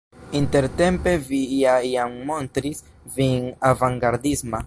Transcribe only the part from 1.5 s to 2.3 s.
ja jam